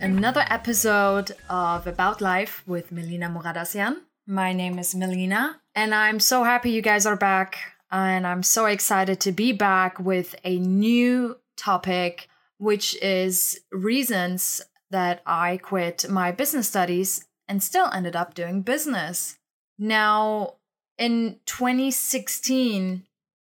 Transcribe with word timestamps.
another 0.00 0.44
episode 0.48 1.32
of 1.50 1.86
About 1.86 2.20
Life 2.20 2.62
with 2.66 2.90
Melina 2.90 3.28
Muradasyan. 3.28 3.96
My 4.26 4.52
name 4.52 4.78
is 4.78 4.94
Melina, 4.94 5.60
and 5.74 5.94
I'm 5.94 6.20
so 6.20 6.42
happy 6.42 6.70
you 6.70 6.80
guys 6.80 7.04
are 7.04 7.16
back. 7.16 7.58
And 7.90 8.26
I'm 8.26 8.42
so 8.42 8.66
excited 8.66 9.20
to 9.20 9.32
be 9.32 9.52
back 9.52 9.98
with 9.98 10.36
a 10.44 10.58
new 10.58 11.36
topic, 11.56 12.28
which 12.58 12.96
is 13.02 13.60
reasons 13.72 14.62
that 14.90 15.22
I 15.26 15.58
quit 15.58 16.08
my 16.08 16.32
business 16.32 16.68
studies 16.68 17.26
and 17.48 17.62
still 17.62 17.90
ended 17.92 18.16
up 18.16 18.34
doing 18.34 18.62
business. 18.62 19.38
Now, 19.78 20.54
in 20.98 21.40
2016, 21.46 23.02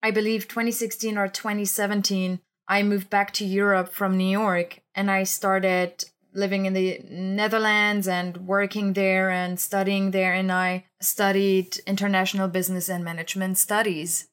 I 0.03 0.11
believe 0.11 0.47
2016 0.47 1.17
or 1.17 1.27
2017, 1.27 2.39
I 2.67 2.83
moved 2.83 3.09
back 3.09 3.31
to 3.33 3.45
Europe 3.45 3.89
from 3.89 4.17
New 4.17 4.29
York 4.29 4.81
and 4.95 5.11
I 5.11 5.23
started 5.23 6.05
living 6.33 6.65
in 6.65 6.73
the 6.73 7.01
Netherlands 7.09 8.07
and 8.07 8.37
working 8.37 8.93
there 8.93 9.29
and 9.29 9.59
studying 9.59 10.11
there. 10.11 10.33
And 10.33 10.51
I 10.51 10.85
studied 11.01 11.77
international 11.85 12.47
business 12.47 12.89
and 12.89 13.03
management 13.03 13.57
studies. 13.57 14.29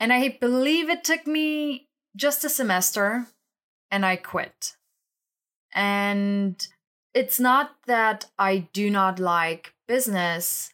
And 0.00 0.12
I 0.12 0.36
believe 0.40 0.88
it 0.88 1.04
took 1.04 1.26
me 1.26 1.88
just 2.16 2.44
a 2.44 2.48
semester 2.48 3.26
and 3.90 4.04
I 4.04 4.16
quit. 4.16 4.76
And 5.72 6.66
it's 7.12 7.38
not 7.38 7.76
that 7.86 8.26
I 8.38 8.68
do 8.72 8.90
not 8.90 9.18
like 9.18 9.74
business, 9.86 10.72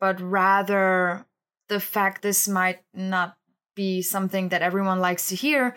but 0.00 0.20
rather 0.20 1.26
the 1.68 1.80
fact 1.80 2.22
this 2.22 2.48
might 2.48 2.80
not 2.94 3.36
be 3.74 4.02
something 4.02 4.48
that 4.48 4.62
everyone 4.62 5.00
likes 5.00 5.28
to 5.28 5.36
hear, 5.36 5.76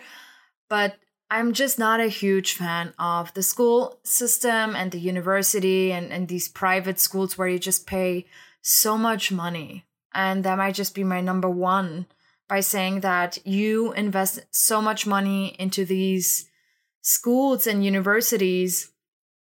but 0.68 0.96
I'm 1.32 1.54
just 1.54 1.78
not 1.78 1.98
a 1.98 2.08
huge 2.08 2.52
fan 2.52 2.92
of 2.98 3.32
the 3.32 3.42
school 3.42 3.98
system 4.02 4.76
and 4.76 4.92
the 4.92 5.00
university 5.00 5.90
and, 5.90 6.12
and 6.12 6.28
these 6.28 6.46
private 6.46 7.00
schools 7.00 7.38
where 7.38 7.48
you 7.48 7.58
just 7.58 7.86
pay 7.86 8.26
so 8.60 8.98
much 8.98 9.32
money. 9.32 9.86
And 10.12 10.44
that 10.44 10.58
might 10.58 10.74
just 10.74 10.94
be 10.94 11.04
my 11.04 11.22
number 11.22 11.48
one 11.48 12.04
by 12.50 12.60
saying 12.60 13.00
that 13.00 13.38
you 13.46 13.94
invest 13.94 14.40
so 14.50 14.82
much 14.82 15.06
money 15.06 15.56
into 15.58 15.86
these 15.86 16.50
schools 17.00 17.66
and 17.66 17.82
universities 17.82 18.90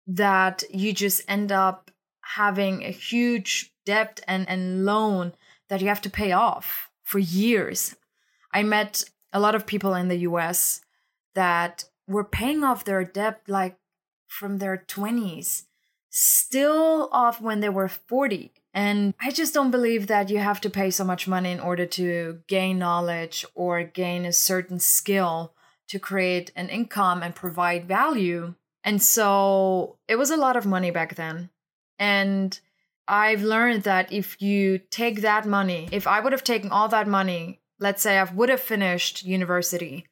that 0.06 0.64
you 0.70 0.94
just 0.94 1.24
end 1.28 1.52
up 1.52 1.90
having 2.36 2.84
a 2.84 2.92
huge 2.92 3.74
debt 3.88 4.22
and, 4.28 4.48
and 4.48 4.86
loan 4.86 5.34
that 5.68 5.82
you 5.82 5.88
have 5.88 6.02
to 6.02 6.12
pay 6.12 6.32
off 6.32 6.92
for 7.02 7.18
years. 7.18 7.96
I 8.54 8.62
met 8.62 9.04
a 9.34 9.40
lot 9.40 9.56
of 9.56 9.66
people 9.66 9.96
in 9.96 10.10
the 10.10 10.28
US 10.30 10.82
that 11.36 11.86
were 12.08 12.24
paying 12.24 12.64
off 12.64 12.86
their 12.86 13.04
debt 13.04 13.42
like 13.48 13.78
from 14.28 14.58
their 14.58 14.84
20s, 14.88 15.64
still 16.10 17.10
off 17.12 17.42
when 17.42 17.60
they 17.60 17.70
were 17.70 17.88
40. 17.88 18.52
And 18.74 19.14
I 19.20 19.32
just 19.32 19.54
don't 19.54 19.72
believe 19.72 20.08
that 20.08 20.30
you 20.30 20.38
have 20.38 20.62
to 20.62 20.70
pay 20.70 20.92
so 20.92 21.04
much 21.04 21.28
money 21.28 21.52
in 21.52 21.60
order 21.60 21.86
to 21.86 22.40
gain 22.48 22.80
knowledge 22.80 23.46
or 23.56 23.84
gain 23.84 24.26
a 24.26 24.34
certain 24.34 24.80
skill 24.80 25.54
to 25.90 26.00
create 26.00 26.52
an 26.56 26.70
income 26.70 27.22
and 27.22 27.36
provide 27.36 27.88
value. 27.88 28.56
And 28.84 29.02
so 29.02 29.98
it 30.08 30.16
was 30.16 30.32
a 30.32 30.38
lot 30.38 30.56
of 30.56 30.66
money 30.66 30.92
back 30.92 31.16
then. 31.16 31.50
And 32.00 32.58
I've 33.08 33.44
learned 33.44 33.84
that 33.84 34.12
if 34.12 34.42
you 34.42 34.78
take 34.78 35.22
that 35.22 35.46
money, 35.46 35.90
if 35.92 36.08
I 36.08 36.22
would 36.22 36.32
have 36.32 36.46
taken 36.46 36.72
all 36.72 36.88
that 36.88 37.08
money, 37.08 37.60
let's 37.80 38.02
say 38.02 38.18
I 38.18 38.24
would 38.24 38.48
have 38.48 38.62
finished 38.62 39.26
university, 39.26 40.08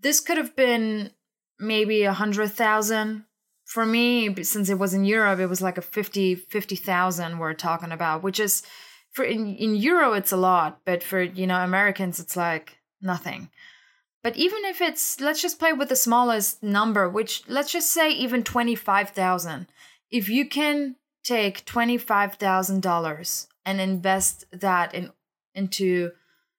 this 0.00 0.20
could 0.20 0.36
have 0.36 0.54
been 0.56 1.10
maybe 1.58 2.02
a 2.02 2.12
hundred 2.12 2.48
thousand. 2.52 3.24
For 3.64 3.84
me 3.84 4.44
since 4.44 4.68
it 4.68 4.78
was 4.78 4.94
in 4.94 5.04
europe 5.04 5.40
it 5.40 5.46
was 5.46 5.60
like 5.60 5.76
a 5.76 5.82
50 5.82 6.36
50000 6.36 7.38
we're 7.38 7.52
talking 7.52 7.90
about 7.90 8.22
which 8.22 8.38
is 8.38 8.62
for 9.10 9.24
in, 9.24 9.56
in 9.56 9.74
euro 9.74 10.12
it's 10.12 10.30
a 10.30 10.36
lot 10.36 10.82
but 10.84 11.02
for 11.02 11.20
you 11.20 11.48
know 11.48 11.58
americans 11.58 12.20
it's 12.20 12.36
like 12.36 12.78
nothing. 13.00 13.50
But 14.22 14.36
even 14.36 14.64
if 14.64 14.80
it's 14.80 15.20
let's 15.20 15.42
just 15.42 15.58
play 15.58 15.72
with 15.72 15.88
the 15.88 15.96
smallest 15.96 16.62
number 16.62 17.08
which 17.08 17.42
let's 17.48 17.72
just 17.72 17.90
say 17.90 18.10
even 18.10 18.44
25000 18.44 19.66
if 20.10 20.28
you 20.28 20.48
can 20.48 20.96
take 21.24 21.64
$25000 21.64 23.46
and 23.64 23.80
invest 23.80 24.44
that 24.52 24.94
in 24.94 25.10
into 25.54 26.12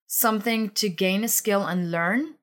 something 0.08 0.70
to 0.72 0.90
gain 0.90 1.24
a 1.24 1.28
skill 1.28 1.66
and 1.66 1.92
learn 1.92 2.36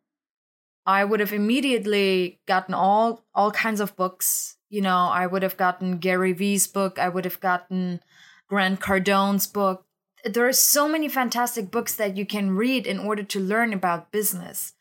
I 0.86 1.04
would 1.04 1.20
have 1.20 1.32
immediately 1.32 2.40
gotten 2.46 2.74
all 2.74 3.24
all 3.34 3.50
kinds 3.50 3.80
of 3.80 3.96
books. 3.96 4.56
You 4.68 4.82
know, 4.82 5.08
I 5.08 5.26
would 5.26 5.42
have 5.42 5.56
gotten 5.56 5.98
Gary 5.98 6.32
Vee's 6.32 6.66
book. 6.66 6.98
I 6.98 7.08
would 7.08 7.24
have 7.24 7.40
gotten 7.40 8.00
Grant 8.48 8.80
Cardone's 8.80 9.46
book. 9.46 9.86
There 10.24 10.48
are 10.48 10.52
so 10.52 10.88
many 10.88 11.08
fantastic 11.08 11.70
books 11.70 11.94
that 11.96 12.16
you 12.16 12.26
can 12.26 12.56
read 12.56 12.86
in 12.86 12.98
order 12.98 13.22
to 13.22 13.40
learn 13.40 13.72
about 13.72 14.12
business. 14.12 14.72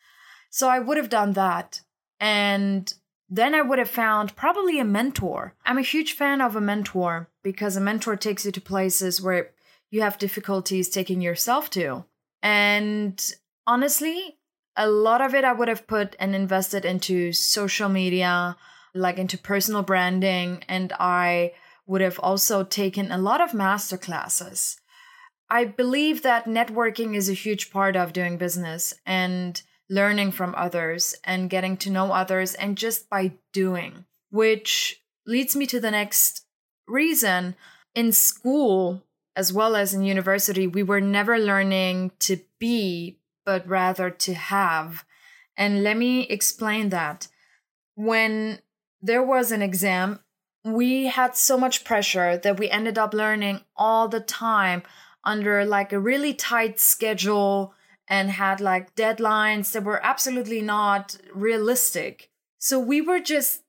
So 0.50 0.70
I 0.70 0.80
would 0.80 0.98
have 0.98 1.10
done 1.10 1.34
that. 1.34 1.82
And 2.20 2.94
then 3.30 3.56
I 3.56 3.62
would 3.62 3.80
have 3.80 3.90
found 3.90 4.36
probably 4.36 4.80
a 4.80 4.86
mentor. 4.86 5.56
I'm 5.66 5.78
a 5.78 5.82
huge 5.82 6.14
fan 6.14 6.40
of 6.40 6.56
a 6.56 6.62
mentor 6.62 7.30
because 7.44 7.76
a 7.76 7.82
mentor 7.82 8.16
takes 8.16 8.46
you 8.46 8.52
to 8.52 8.62
places 8.62 9.22
where 9.22 9.52
you 9.90 10.02
have 10.02 10.18
difficulties 10.18 10.90
taking 10.90 11.22
yourself 11.22 11.70
to. 11.72 12.06
And 12.42 13.20
honestly, 13.66 14.38
a 14.76 14.90
lot 14.90 15.22
of 15.22 15.36
it 15.36 15.44
I 15.44 15.54
would 15.54 15.68
have 15.68 15.88
put 15.88 16.16
and 16.20 16.36
invested 16.36 16.86
into 16.86 17.32
social 17.32 17.90
media, 17.90 18.58
like 18.94 19.18
into 19.18 19.38
personal 19.38 19.84
branding, 19.84 20.64
and 20.68 20.94
I 21.00 21.54
would 21.86 22.02
have 22.02 22.20
also 22.20 22.64
taken 22.64 23.12
a 23.12 23.18
lot 23.18 23.42
of 23.42 23.54
master 23.54 23.98
classes. 23.98 24.78
I 25.50 25.66
believe 25.66 26.24
that 26.24 26.46
networking 26.46 27.16
is 27.16 27.30
a 27.30 27.34
huge 27.34 27.72
part 27.72 27.96
of 27.96 28.14
doing 28.14 28.38
business 28.38 28.94
and 29.06 29.62
learning 29.90 30.32
from 30.32 30.56
others 30.56 31.16
and 31.24 31.50
getting 31.50 31.78
to 31.78 31.90
know 31.90 32.12
others 32.12 32.56
and 32.56 32.78
just 32.78 33.10
by 33.10 33.34
doing, 33.52 34.06
which 34.32 35.02
leads 35.28 35.56
me 35.56 35.68
to 35.68 35.80
the 35.80 35.92
next 35.92 36.46
reason. 36.88 37.56
In 37.94 38.12
school, 38.12 39.04
as 39.36 39.54
well 39.54 39.76
as 39.76 39.94
in 39.94 40.04
university, 40.04 40.66
we 40.66 40.82
were 40.82 41.02
never 41.02 41.38
learning 41.38 42.12
to 42.20 42.40
be, 42.60 43.20
but 43.46 43.68
rather 43.68 44.10
to 44.10 44.34
have. 44.34 45.06
And 45.56 45.84
let 45.84 45.98
me 45.98 46.22
explain 46.28 46.90
that. 46.90 47.28
When 47.96 48.60
there 49.02 49.24
was 49.24 49.52
an 49.52 49.62
exam, 49.62 50.20
we 50.64 51.08
had 51.08 51.36
so 51.36 51.58
much 51.58 51.84
pressure 51.84 52.38
that 52.38 52.58
we 52.58 52.70
ended 52.70 52.98
up 52.98 53.14
learning 53.14 53.62
all 53.76 54.08
the 54.08 54.22
time 54.22 54.84
under 55.24 55.66
like 55.66 55.92
a 55.92 56.00
really 56.00 56.34
tight 56.34 56.80
schedule 56.80 57.74
and 58.08 58.32
had 58.32 58.60
like 58.60 58.96
deadlines 58.96 59.72
that 59.72 59.84
were 59.84 60.04
absolutely 60.06 60.62
not 60.62 61.18
realistic. 61.34 62.30
So 62.58 62.80
we 62.80 63.02
were 63.02 63.20
just 63.20 63.62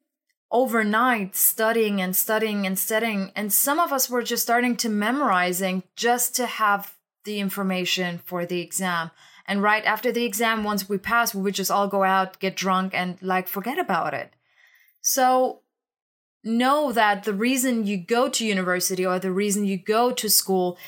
overnight 0.51 1.35
studying 1.35 2.01
and 2.01 2.15
studying 2.15 2.67
and 2.67 2.79
studying 2.79 3.33
and 3.35 3.53
some 3.53 3.81
of 3.81 3.93
us 3.93 4.09
were 4.09 4.23
just 4.23 4.45
starting 4.45 4.77
to 4.77 4.89
memorizing 4.89 5.83
just 5.97 6.37
to 6.37 6.47
have 6.47 6.95
the 7.25 7.41
information 7.41 8.19
for 8.25 8.47
the 8.47 8.61
exam 8.61 9.11
and 9.47 9.63
right 9.63 9.85
after 9.85 10.11
the 10.11 10.25
exam, 10.25 10.65
once 10.65 10.89
we 10.89 10.99
pass, 10.99 11.35
we 11.35 11.43
would 11.43 11.55
just 11.55 11.71
all 11.71 11.89
go 11.89 12.03
out, 12.03 12.41
get 12.41 12.57
drunk, 12.57 12.95
and 12.95 13.21
like 13.23 13.47
forget 13.47 13.79
about 13.79 14.15
it. 14.15 14.33
So 15.01 15.61
know 16.43 16.93
that 16.93 17.25
the 17.25 17.35
reason 17.35 17.87
you 17.87 17.97
go 17.97 18.29
to 18.29 18.47
university 18.47 19.05
or 19.05 19.19
the 19.19 19.33
reason 19.33 19.65
you 19.65 19.79
go 19.79 20.13
to 20.13 20.29
school 20.29 20.79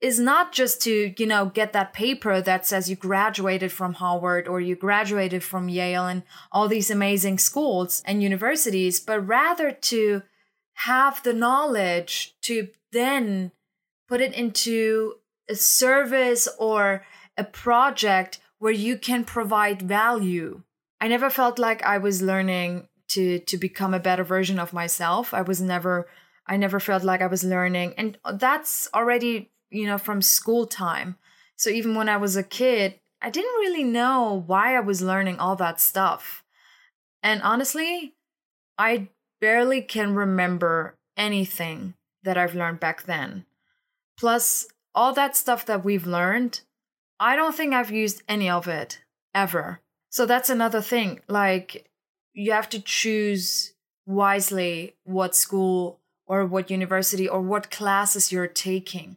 is 0.00 0.18
not 0.18 0.52
just 0.52 0.82
to, 0.82 1.14
you 1.16 1.26
know, 1.26 1.46
get 1.46 1.72
that 1.72 1.92
paper 1.92 2.40
that 2.40 2.66
says 2.66 2.90
you 2.90 2.96
graduated 2.96 3.72
from 3.72 3.94
Harvard 3.94 4.46
or 4.46 4.60
you 4.60 4.76
graduated 4.76 5.42
from 5.42 5.68
Yale 5.68 6.06
and 6.06 6.22
all 6.52 6.68
these 6.68 6.90
amazing 6.90 7.38
schools 7.38 8.02
and 8.04 8.22
universities, 8.22 9.00
but 9.00 9.26
rather 9.26 9.72
to 9.72 10.22
have 10.74 11.22
the 11.22 11.32
knowledge 11.32 12.34
to 12.42 12.68
then 12.92 13.50
put 14.08 14.20
it 14.20 14.34
into 14.34 15.14
a 15.48 15.54
service 15.54 16.48
or 16.58 17.04
a 17.36 17.44
project 17.44 18.38
where 18.58 18.72
you 18.72 18.96
can 18.96 19.24
provide 19.24 19.82
value. 19.82 20.62
I 21.00 21.08
never 21.08 21.30
felt 21.30 21.58
like 21.58 21.82
I 21.82 21.98
was 21.98 22.22
learning 22.22 22.88
to 23.08 23.38
to 23.40 23.56
become 23.56 23.94
a 23.94 24.00
better 24.00 24.24
version 24.24 24.58
of 24.58 24.72
myself. 24.72 25.34
I 25.34 25.42
was 25.42 25.60
never 25.60 26.08
I 26.46 26.56
never 26.56 26.80
felt 26.80 27.04
like 27.04 27.22
I 27.22 27.26
was 27.26 27.44
learning 27.44 27.94
and 27.96 28.18
that's 28.34 28.88
already, 28.94 29.50
you 29.70 29.86
know, 29.86 29.98
from 29.98 30.22
school 30.22 30.66
time. 30.66 31.16
So 31.56 31.70
even 31.70 31.94
when 31.94 32.08
I 32.08 32.16
was 32.16 32.36
a 32.36 32.42
kid, 32.42 33.00
I 33.20 33.30
didn't 33.30 33.60
really 33.60 33.84
know 33.84 34.44
why 34.46 34.76
I 34.76 34.80
was 34.80 35.02
learning 35.02 35.38
all 35.38 35.56
that 35.56 35.80
stuff. 35.80 36.44
And 37.22 37.40
honestly, 37.42 38.14
I 38.76 39.08
barely 39.40 39.80
can 39.80 40.14
remember 40.14 40.96
anything 41.16 41.94
that 42.22 42.36
I've 42.36 42.54
learned 42.54 42.80
back 42.80 43.04
then. 43.04 43.46
Plus, 44.18 44.66
all 44.94 45.12
that 45.14 45.36
stuff 45.36 45.64
that 45.66 45.84
we've 45.84 46.06
learned 46.06 46.60
I 47.18 47.36
don't 47.36 47.54
think 47.54 47.72
I've 47.72 47.90
used 47.90 48.22
any 48.28 48.50
of 48.50 48.68
it 48.68 49.00
ever. 49.34 49.80
So 50.10 50.26
that's 50.26 50.50
another 50.50 50.80
thing. 50.80 51.20
Like, 51.28 51.88
you 52.32 52.52
have 52.52 52.68
to 52.70 52.80
choose 52.80 53.72
wisely 54.06 54.94
what 55.04 55.34
school 55.34 56.00
or 56.26 56.46
what 56.46 56.70
university 56.70 57.28
or 57.28 57.40
what 57.40 57.70
classes 57.70 58.32
you're 58.32 58.46
taking. 58.46 59.16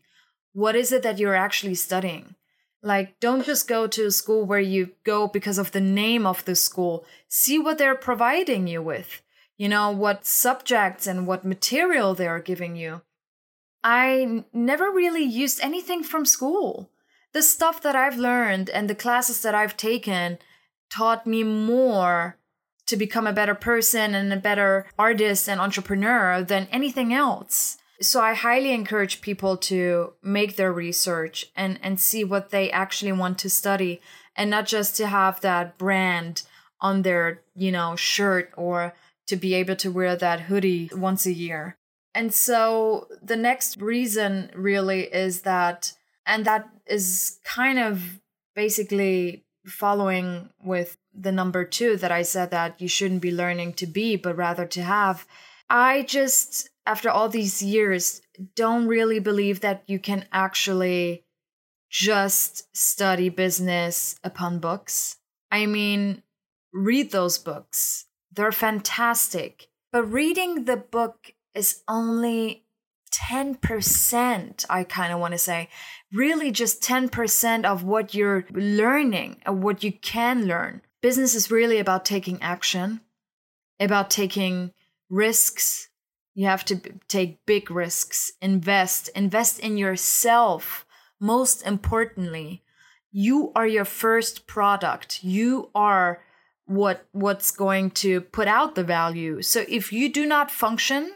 What 0.53 0.75
is 0.75 0.91
it 0.91 1.03
that 1.03 1.19
you're 1.19 1.35
actually 1.35 1.75
studying? 1.75 2.35
Like, 2.81 3.19
don't 3.19 3.45
just 3.45 3.67
go 3.67 3.87
to 3.87 4.05
a 4.05 4.11
school 4.11 4.45
where 4.45 4.59
you 4.59 4.91
go 5.03 5.27
because 5.27 5.57
of 5.57 5.71
the 5.71 5.81
name 5.81 6.25
of 6.25 6.45
the 6.45 6.55
school. 6.55 7.05
See 7.27 7.57
what 7.59 7.77
they're 7.77 7.95
providing 7.95 8.67
you 8.67 8.81
with. 8.81 9.21
You 9.57 9.69
know, 9.69 9.91
what 9.91 10.25
subjects 10.25 11.07
and 11.07 11.25
what 11.25 11.43
material 11.43 12.13
they're 12.13 12.39
giving 12.39 12.75
you. 12.75 13.01
I 13.83 14.45
never 14.53 14.91
really 14.91 15.23
used 15.23 15.59
anything 15.61 16.03
from 16.03 16.25
school. 16.25 16.91
The 17.33 17.41
stuff 17.41 17.81
that 17.81 17.95
I've 17.95 18.17
learned 18.17 18.69
and 18.69 18.89
the 18.89 18.95
classes 18.95 19.41
that 19.41 19.53
I've 19.55 19.77
taken 19.77 20.39
taught 20.89 21.27
me 21.27 21.43
more 21.43 22.37
to 22.87 22.95
become 22.95 23.27
a 23.27 23.33
better 23.33 23.55
person 23.55 24.15
and 24.15 24.31
a 24.31 24.37
better 24.37 24.87
artist 24.97 25.49
and 25.49 25.59
entrepreneur 25.59 26.41
than 26.41 26.67
anything 26.71 27.13
else. 27.13 27.77
So 27.99 28.21
I 28.21 28.33
highly 28.33 28.71
encourage 28.71 29.21
people 29.21 29.57
to 29.57 30.13
make 30.23 30.55
their 30.55 30.71
research 30.71 31.47
and, 31.55 31.79
and 31.83 31.99
see 31.99 32.23
what 32.23 32.51
they 32.51 32.71
actually 32.71 33.11
want 33.11 33.39
to 33.39 33.49
study 33.49 33.99
and 34.35 34.49
not 34.49 34.67
just 34.67 34.95
to 34.97 35.07
have 35.07 35.41
that 35.41 35.77
brand 35.77 36.43
on 36.79 37.01
their, 37.01 37.41
you 37.55 37.71
know, 37.71 37.95
shirt 37.95 38.51
or 38.55 38.93
to 39.27 39.35
be 39.35 39.53
able 39.55 39.75
to 39.75 39.91
wear 39.91 40.15
that 40.15 40.41
hoodie 40.41 40.89
once 40.93 41.25
a 41.25 41.33
year. 41.33 41.75
And 42.13 42.33
so 42.33 43.07
the 43.21 43.35
next 43.35 43.77
reason 43.81 44.51
really 44.55 45.01
is 45.03 45.41
that, 45.41 45.93
and 46.27 46.45
that 46.45 46.69
is 46.85 47.39
kind 47.43 47.79
of 47.79 48.19
basically 48.55 49.45
following 49.65 50.49
with 50.63 50.97
the 51.13 51.31
number 51.31 51.63
two 51.65 51.97
that 51.97 52.11
I 52.11 52.21
said 52.21 52.51
that 52.51 52.79
you 52.79 52.87
shouldn't 52.87 53.21
be 53.21 53.31
learning 53.31 53.73
to 53.73 53.87
be, 53.87 54.15
but 54.17 54.37
rather 54.37 54.65
to 54.67 54.83
have. 54.83 55.25
I 55.69 56.03
just, 56.03 56.69
after 56.85 57.09
all 57.09 57.29
these 57.29 57.63
years, 57.63 58.21
don't 58.55 58.87
really 58.87 59.19
believe 59.19 59.61
that 59.61 59.83
you 59.87 59.99
can 59.99 60.25
actually 60.31 61.23
just 61.89 62.75
study 62.75 63.29
business 63.29 64.15
upon 64.23 64.59
books. 64.59 65.17
I 65.49 65.65
mean, 65.65 66.23
read 66.73 67.11
those 67.11 67.37
books, 67.37 68.05
they're 68.31 68.51
fantastic. 68.51 69.69
But 69.91 70.11
reading 70.11 70.65
the 70.65 70.77
book 70.77 71.33
is 71.55 71.81
only 71.87 72.66
10%, 73.29 74.65
I 74.69 74.83
kind 74.83 75.13
of 75.13 75.19
want 75.19 75.33
to 75.33 75.37
say. 75.37 75.69
Really, 76.13 76.51
just 76.51 76.81
10% 76.81 77.65
of 77.65 77.83
what 77.83 78.13
you're 78.13 78.45
learning 78.51 79.41
and 79.45 79.61
what 79.61 79.83
you 79.83 79.91
can 79.91 80.45
learn. 80.45 80.81
Business 81.01 81.35
is 81.35 81.51
really 81.51 81.79
about 81.79 82.05
taking 82.05 82.41
action, 82.41 83.01
about 83.79 84.09
taking 84.09 84.71
risks. 85.09 85.89
You 86.35 86.45
have 86.45 86.63
to 86.65 86.79
take 87.07 87.45
big 87.45 87.69
risks, 87.69 88.31
invest, 88.41 89.09
invest 89.15 89.59
in 89.59 89.77
yourself. 89.77 90.85
Most 91.19 91.65
importantly, 91.65 92.63
you 93.11 93.51
are 93.55 93.67
your 93.67 93.85
first 93.85 94.47
product. 94.47 95.23
You 95.23 95.69
are 95.73 96.21
what 96.65 97.07
what's 97.11 97.51
going 97.51 97.91
to 97.91 98.21
put 98.21 98.47
out 98.47 98.75
the 98.75 98.83
value. 98.83 99.41
So 99.41 99.65
if 99.67 99.91
you 99.91 100.11
do 100.11 100.25
not 100.25 100.51
function, 100.51 101.11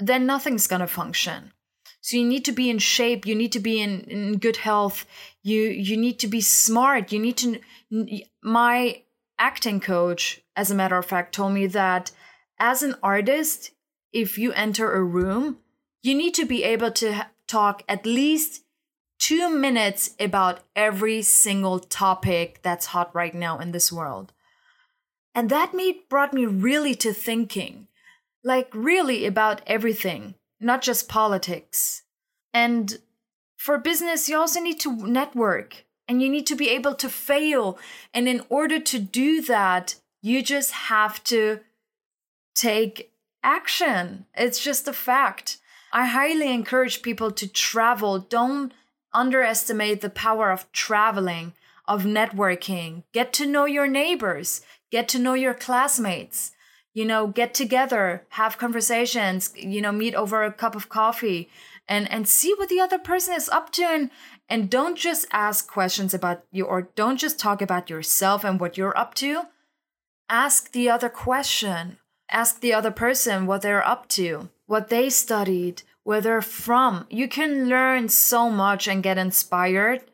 then 0.00 0.26
nothing's 0.26 0.66
going 0.66 0.80
to 0.80 0.86
function. 0.86 1.52
So 2.00 2.16
you 2.16 2.24
need 2.24 2.44
to 2.46 2.52
be 2.52 2.70
in 2.70 2.78
shape, 2.78 3.26
you 3.26 3.34
need 3.34 3.52
to 3.52 3.60
be 3.60 3.80
in, 3.80 4.00
in 4.02 4.38
good 4.38 4.56
health, 4.56 5.04
you 5.42 5.62
you 5.62 5.96
need 5.96 6.18
to 6.20 6.26
be 6.26 6.40
smart, 6.40 7.12
you 7.12 7.18
need 7.18 7.36
to 7.38 7.60
my 8.42 9.02
acting 9.38 9.80
coach 9.80 10.40
as 10.56 10.70
a 10.70 10.74
matter 10.74 10.96
of 10.96 11.06
fact 11.06 11.34
told 11.34 11.52
me 11.52 11.66
that 11.66 12.10
as 12.58 12.82
an 12.82 12.94
artist, 13.02 13.72
if 14.12 14.38
you 14.38 14.52
enter 14.52 14.92
a 14.92 15.02
room, 15.02 15.58
you 16.02 16.14
need 16.14 16.34
to 16.34 16.44
be 16.44 16.64
able 16.64 16.90
to 16.90 17.26
talk 17.46 17.82
at 17.88 18.06
least 18.06 18.64
2 19.20 19.50
minutes 19.50 20.14
about 20.18 20.60
every 20.74 21.20
single 21.22 21.78
topic 21.78 22.60
that's 22.62 22.86
hot 22.86 23.14
right 23.14 23.34
now 23.34 23.58
in 23.58 23.72
this 23.72 23.92
world. 23.92 24.32
And 25.34 25.50
that 25.50 25.74
made 25.74 26.08
brought 26.08 26.32
me 26.32 26.46
really 26.46 26.94
to 26.96 27.12
thinking 27.12 27.88
like 28.44 28.68
really 28.74 29.26
about 29.26 29.62
everything, 29.66 30.34
not 30.60 30.82
just 30.82 31.08
politics. 31.08 32.02
And 32.52 32.98
for 33.56 33.78
business, 33.78 34.28
you 34.28 34.38
also 34.38 34.60
need 34.60 34.80
to 34.80 34.96
network 34.96 35.84
and 36.08 36.22
you 36.22 36.28
need 36.28 36.46
to 36.46 36.56
be 36.56 36.68
able 36.70 36.94
to 36.94 37.08
fail. 37.08 37.78
And 38.12 38.26
in 38.26 38.42
order 38.48 38.80
to 38.80 38.98
do 38.98 39.42
that, 39.42 39.96
you 40.22 40.42
just 40.42 40.72
have 40.72 41.22
to 41.24 41.60
take 42.54 43.12
action. 43.42 44.26
It's 44.34 44.62
just 44.62 44.88
a 44.88 44.92
fact. 44.92 45.58
I 45.92 46.06
highly 46.06 46.52
encourage 46.52 47.02
people 47.02 47.30
to 47.32 47.48
travel. 47.48 48.18
Don't 48.18 48.72
underestimate 49.12 50.00
the 50.00 50.10
power 50.10 50.50
of 50.50 50.70
traveling, 50.72 51.52
of 51.86 52.04
networking. 52.04 53.02
Get 53.12 53.32
to 53.34 53.46
know 53.46 53.64
your 53.64 53.88
neighbors, 53.88 54.62
get 54.90 55.08
to 55.08 55.18
know 55.18 55.34
your 55.34 55.54
classmates 55.54 56.52
you 56.94 57.04
know 57.04 57.26
get 57.26 57.54
together 57.54 58.24
have 58.30 58.58
conversations 58.58 59.52
you 59.56 59.80
know 59.80 59.92
meet 59.92 60.14
over 60.14 60.42
a 60.42 60.52
cup 60.52 60.74
of 60.74 60.88
coffee 60.88 61.48
and 61.88 62.10
and 62.10 62.28
see 62.28 62.54
what 62.54 62.68
the 62.68 62.80
other 62.80 62.98
person 62.98 63.34
is 63.34 63.48
up 63.48 63.70
to. 63.72 63.82
And 63.82 64.10
and 64.48 64.70
don't 64.70 64.96
just 64.96 65.26
ask 65.32 65.70
questions 65.70 66.14
about 66.14 66.44
you 66.50 66.64
or 66.64 66.90
don't 66.94 67.18
just 67.18 67.38
talk 67.38 67.60
about 67.60 67.90
yourself 67.90 68.44
and 68.44 68.58
what 68.60 68.78
you're 68.78 68.96
up 68.96 69.14
to. 69.14 69.42
Ask 70.28 70.72
the 70.72 70.88
other 70.88 71.08
question. 71.08 71.98
Ask 72.30 72.60
the 72.60 72.72
other 72.72 72.92
person 72.92 73.46
what 73.46 73.62
they're 73.62 73.86
up 73.86 74.08
to 74.10 74.48
what 74.70 74.88
they 74.88 75.10
studied 75.10 75.82
where 76.04 76.20
they're 76.20 76.40
from. 76.40 77.04
You 77.10 77.26
can 77.26 77.68
learn 77.68 78.08
so 78.08 78.48
much 78.48 78.86
and 78.86 79.02
get 79.02 79.18
inspired 79.18 80.04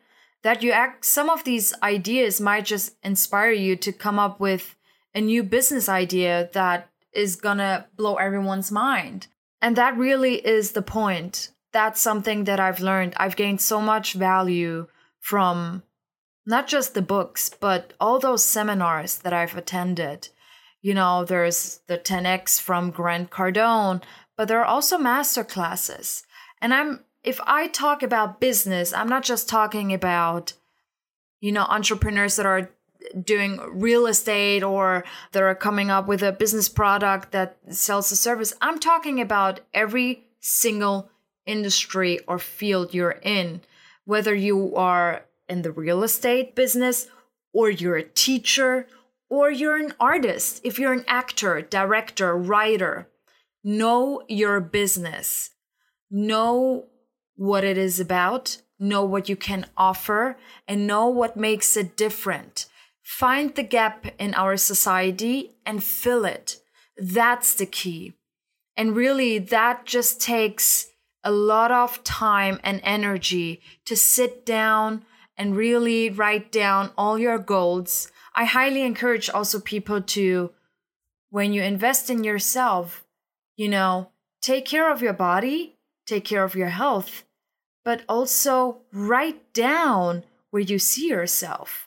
that 0.42 0.62
you 0.62 0.72
act 0.72 1.04
some 1.04 1.28
of 1.28 1.44
these 1.44 1.74
ideas 1.82 2.40
might 2.40 2.64
just 2.64 2.96
inspire 3.02 3.50
you 3.50 3.76
to 3.76 3.92
come 3.92 4.18
up 4.18 4.40
with 4.40 4.74
a 5.16 5.20
new 5.20 5.42
business 5.42 5.88
idea 5.88 6.50
that 6.52 6.90
is 7.12 7.36
gonna 7.36 7.86
blow 7.96 8.16
everyone's 8.16 8.70
mind. 8.70 9.26
And 9.62 9.74
that 9.74 9.96
really 9.96 10.46
is 10.46 10.72
the 10.72 10.82
point. 10.82 11.50
That's 11.72 12.00
something 12.00 12.44
that 12.44 12.60
I've 12.60 12.80
learned. 12.80 13.14
I've 13.16 13.34
gained 13.34 13.62
so 13.62 13.80
much 13.80 14.12
value 14.12 14.86
from 15.18 15.82
not 16.44 16.68
just 16.68 16.92
the 16.92 17.02
books, 17.02 17.48
but 17.48 17.94
all 17.98 18.18
those 18.18 18.44
seminars 18.44 19.18
that 19.18 19.32
I've 19.32 19.56
attended. 19.56 20.28
You 20.82 20.92
know, 20.92 21.24
there's 21.24 21.80
the 21.88 21.98
10X 21.98 22.60
from 22.60 22.90
Grant 22.90 23.30
Cardone, 23.30 24.02
but 24.36 24.48
there 24.48 24.60
are 24.60 24.66
also 24.66 24.98
master 24.98 25.42
classes. 25.42 26.24
And 26.60 26.74
I'm 26.74 27.00
if 27.24 27.40
I 27.44 27.66
talk 27.66 28.04
about 28.04 28.38
business, 28.38 28.92
I'm 28.92 29.08
not 29.08 29.24
just 29.24 29.48
talking 29.48 29.94
about 29.94 30.52
you 31.40 31.52
know 31.52 31.64
entrepreneurs 31.64 32.36
that 32.36 32.46
are 32.46 32.70
doing 33.24 33.58
real 33.72 34.06
estate 34.06 34.62
or 34.62 35.04
they're 35.32 35.54
coming 35.54 35.90
up 35.90 36.06
with 36.06 36.22
a 36.22 36.32
business 36.32 36.68
product 36.68 37.32
that 37.32 37.56
sells 37.68 38.10
a 38.12 38.16
service. 38.16 38.52
I'm 38.60 38.78
talking 38.78 39.20
about 39.20 39.60
every 39.72 40.24
single 40.40 41.10
industry 41.46 42.20
or 42.26 42.38
field 42.38 42.94
you're 42.94 43.20
in, 43.22 43.60
whether 44.04 44.34
you 44.34 44.74
are 44.76 45.24
in 45.48 45.62
the 45.62 45.70
real 45.70 46.02
estate 46.02 46.54
business 46.54 47.08
or 47.52 47.70
you're 47.70 47.96
a 47.96 48.02
teacher 48.02 48.86
or 49.28 49.50
you're 49.50 49.76
an 49.76 49.94
artist, 49.98 50.60
if 50.62 50.78
you're 50.78 50.92
an 50.92 51.04
actor, 51.08 51.60
director, 51.62 52.36
writer, 52.36 53.08
know 53.64 54.22
your 54.28 54.60
business. 54.60 55.50
Know 56.10 56.86
what 57.34 57.64
it 57.64 57.76
is 57.76 57.98
about, 57.98 58.62
know 58.78 59.04
what 59.04 59.28
you 59.28 59.36
can 59.36 59.66
offer, 59.76 60.36
and 60.68 60.86
know 60.86 61.08
what 61.08 61.36
makes 61.36 61.76
it 61.76 61.96
different. 61.96 62.66
Find 63.06 63.54
the 63.54 63.62
gap 63.62 64.06
in 64.18 64.34
our 64.34 64.56
society 64.56 65.54
and 65.64 65.82
fill 65.82 66.24
it. 66.24 66.58
That's 66.98 67.54
the 67.54 67.64
key. 67.64 68.14
And 68.76 68.96
really, 68.96 69.38
that 69.38 69.86
just 69.86 70.20
takes 70.20 70.88
a 71.22 71.30
lot 71.30 71.70
of 71.70 72.02
time 72.02 72.58
and 72.64 72.80
energy 72.82 73.62
to 73.84 73.96
sit 73.96 74.44
down 74.44 75.04
and 75.36 75.56
really 75.56 76.10
write 76.10 76.50
down 76.50 76.90
all 76.98 77.16
your 77.16 77.38
goals. 77.38 78.10
I 78.34 78.44
highly 78.44 78.82
encourage 78.82 79.30
also 79.30 79.60
people 79.60 80.02
to, 80.02 80.50
when 81.30 81.52
you 81.52 81.62
invest 81.62 82.10
in 82.10 82.24
yourself, 82.24 83.04
you 83.56 83.68
know, 83.68 84.10
take 84.42 84.66
care 84.66 84.90
of 84.92 85.00
your 85.00 85.14
body, 85.14 85.76
take 86.06 86.24
care 86.24 86.42
of 86.42 86.56
your 86.56 86.70
health, 86.70 87.22
but 87.84 88.02
also 88.08 88.82
write 88.92 89.54
down 89.54 90.24
where 90.50 90.60
you 90.60 90.80
see 90.80 91.08
yourself 91.08 91.85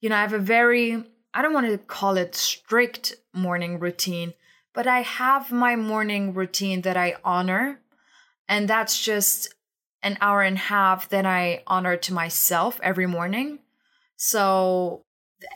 you 0.00 0.08
know, 0.08 0.16
I 0.16 0.20
have 0.20 0.32
a 0.32 0.38
very, 0.38 1.04
I 1.34 1.42
don't 1.42 1.54
want 1.54 1.66
to 1.66 1.78
call 1.78 2.16
it 2.16 2.34
strict 2.34 3.16
morning 3.32 3.78
routine, 3.78 4.34
but 4.74 4.86
I 4.86 5.00
have 5.00 5.50
my 5.50 5.76
morning 5.76 6.34
routine 6.34 6.82
that 6.82 6.96
I 6.96 7.16
honor. 7.24 7.80
And 8.48 8.68
that's 8.68 9.02
just 9.02 9.54
an 10.02 10.16
hour 10.20 10.42
and 10.42 10.56
a 10.56 10.60
half 10.60 11.08
that 11.08 11.26
I 11.26 11.62
honor 11.66 11.96
to 11.96 12.14
myself 12.14 12.80
every 12.82 13.06
morning. 13.06 13.58
So 14.16 15.04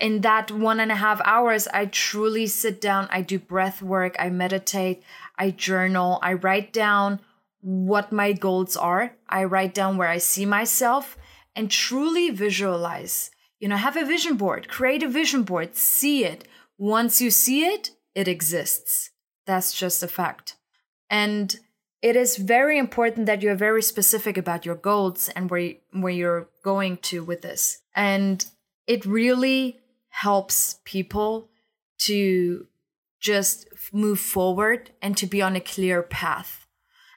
in 0.00 0.20
that 0.20 0.50
one 0.50 0.80
and 0.80 0.92
a 0.92 0.96
half 0.96 1.20
hours, 1.24 1.68
I 1.68 1.86
truly 1.86 2.46
sit 2.46 2.80
down, 2.80 3.08
I 3.10 3.22
do 3.22 3.38
breath 3.38 3.82
work, 3.82 4.16
I 4.18 4.30
meditate, 4.30 5.02
I 5.38 5.50
journal, 5.50 6.18
I 6.22 6.34
write 6.34 6.72
down 6.72 7.20
what 7.60 8.12
my 8.12 8.32
goals 8.32 8.76
are, 8.76 9.16
I 9.28 9.44
write 9.44 9.74
down 9.74 9.96
where 9.96 10.08
I 10.08 10.18
see 10.18 10.46
myself, 10.46 11.16
and 11.54 11.70
truly 11.70 12.30
visualize. 12.30 13.30
You 13.62 13.68
know, 13.68 13.76
have 13.76 13.96
a 13.96 14.04
vision 14.04 14.36
board, 14.36 14.66
create 14.66 15.04
a 15.04 15.08
vision 15.08 15.44
board, 15.44 15.76
see 15.76 16.24
it. 16.24 16.48
Once 16.78 17.20
you 17.20 17.30
see 17.30 17.64
it, 17.64 17.90
it 18.12 18.26
exists. 18.26 19.10
That's 19.46 19.72
just 19.72 20.02
a 20.02 20.08
fact. 20.08 20.56
And 21.08 21.56
it 22.02 22.16
is 22.16 22.38
very 22.38 22.76
important 22.76 23.26
that 23.26 23.40
you're 23.40 23.54
very 23.54 23.82
specific 23.82 24.36
about 24.36 24.66
your 24.66 24.74
goals 24.74 25.28
and 25.28 25.48
where 25.48 25.74
where 25.92 26.12
you're 26.12 26.48
going 26.64 26.96
to 27.02 27.22
with 27.22 27.42
this. 27.42 27.82
And 27.94 28.44
it 28.88 29.06
really 29.06 29.78
helps 30.08 30.80
people 30.84 31.48
to 31.98 32.66
just 33.20 33.68
move 33.92 34.18
forward 34.18 34.90
and 35.00 35.16
to 35.18 35.26
be 35.26 35.40
on 35.40 35.54
a 35.54 35.60
clear 35.60 36.02
path. 36.02 36.66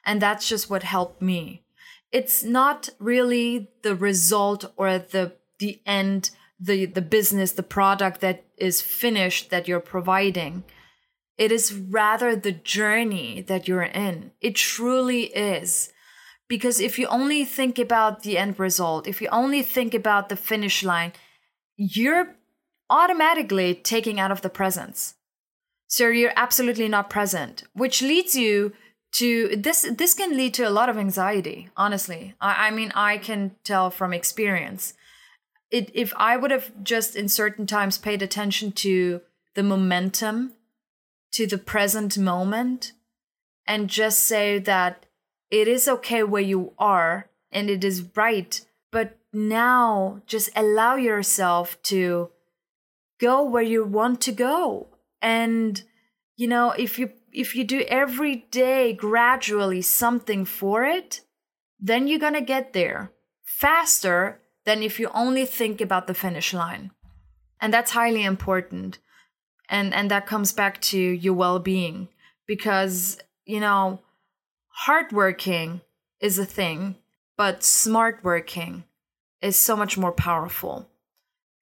And 0.04 0.22
that's 0.22 0.48
just 0.48 0.70
what 0.70 0.84
helped 0.84 1.20
me. 1.20 1.64
It's 2.12 2.44
not 2.44 2.88
really 3.00 3.72
the 3.82 3.96
result 3.96 4.72
or 4.76 4.96
the 5.00 5.32
the 5.58 5.80
end, 5.86 6.30
the 6.58 6.86
the 6.86 7.02
business, 7.02 7.52
the 7.52 7.62
product 7.62 8.20
that 8.20 8.44
is 8.56 8.80
finished 8.80 9.50
that 9.50 9.68
you're 9.68 9.80
providing 9.80 10.64
it 11.36 11.52
is 11.52 11.74
rather 11.74 12.34
the 12.34 12.52
journey 12.52 13.42
that 13.42 13.68
you're 13.68 13.82
in. 13.82 14.32
It 14.40 14.54
truly 14.54 15.24
is. 15.24 15.92
Because 16.48 16.80
if 16.80 16.98
you 16.98 17.08
only 17.08 17.44
think 17.44 17.78
about 17.78 18.22
the 18.22 18.38
end 18.38 18.58
result, 18.58 19.06
if 19.06 19.20
you 19.20 19.28
only 19.30 19.62
think 19.62 19.94
about 19.94 20.28
the 20.28 20.36
finish 20.36 20.84
line, 20.84 21.12
you're 21.76 22.36
automatically 22.88 23.74
taking 23.74 24.20
out 24.20 24.30
of 24.30 24.42
the 24.42 24.48
presence. 24.48 25.14
So 25.88 26.08
you're 26.08 26.32
absolutely 26.36 26.88
not 26.88 27.10
present, 27.10 27.64
which 27.74 28.00
leads 28.00 28.34
you 28.36 28.72
to 29.12 29.56
this 29.56 29.88
this 29.96 30.14
can 30.14 30.36
lead 30.36 30.52
to 30.52 30.68
a 30.68 30.68
lot 30.68 30.88
of 30.88 30.98
anxiety 30.98 31.70
honestly 31.76 32.34
i, 32.40 32.66
I 32.66 32.70
mean 32.72 32.90
i 32.96 33.16
can 33.16 33.52
tell 33.62 33.88
from 33.88 34.12
experience 34.12 34.94
it, 35.70 35.90
if 35.94 36.12
i 36.16 36.36
would 36.36 36.50
have 36.50 36.70
just 36.82 37.16
in 37.16 37.28
certain 37.28 37.66
times 37.66 37.98
paid 37.98 38.22
attention 38.22 38.72
to 38.72 39.20
the 39.54 39.62
momentum 39.62 40.52
to 41.32 41.46
the 41.46 41.58
present 41.58 42.16
moment 42.16 42.92
and 43.66 43.90
just 43.90 44.20
say 44.20 44.58
that 44.58 45.06
it 45.50 45.68
is 45.68 45.86
okay 45.86 46.22
where 46.22 46.42
you 46.42 46.72
are 46.78 47.28
and 47.50 47.68
it 47.68 47.84
is 47.84 48.04
right. 48.16 48.60
But 48.90 49.18
now 49.32 50.22
just 50.26 50.50
allow 50.56 50.96
yourself 50.96 51.80
to 51.84 52.30
go 53.20 53.44
where 53.44 53.62
you 53.62 53.84
want 53.84 54.20
to 54.22 54.32
go. 54.32 54.88
And, 55.20 55.82
you 56.36 56.48
know, 56.48 56.70
if 56.70 56.98
you 56.98 57.10
if 57.32 57.54
you 57.54 57.64
do 57.64 57.84
every 57.88 58.46
day 58.50 58.94
gradually 58.94 59.82
something 59.82 60.44
for 60.46 60.84
it, 60.84 61.20
then 61.78 62.08
you're 62.08 62.18
gonna 62.18 62.40
get 62.40 62.72
there 62.72 63.12
faster 63.44 64.40
than 64.66 64.82
if 64.82 65.00
you 65.00 65.08
only 65.14 65.46
think 65.46 65.80
about 65.80 66.06
the 66.06 66.14
finish 66.14 66.52
line. 66.52 66.90
And 67.60 67.72
that's 67.72 67.92
highly 67.92 68.24
important. 68.24 68.98
And 69.68 69.94
and 69.94 70.10
that 70.10 70.26
comes 70.26 70.52
back 70.52 70.80
to 70.92 70.98
your 70.98 71.34
well-being 71.34 72.08
because 72.46 73.18
you 73.46 73.60
know 73.60 74.00
hard 74.68 75.10
working 75.12 75.80
is 76.20 76.38
a 76.38 76.44
thing 76.44 76.96
but 77.36 77.62
smart 77.64 78.20
working 78.22 78.84
is 79.40 79.56
so 79.56 79.76
much 79.76 79.96
more 79.98 80.12
powerful. 80.12 80.88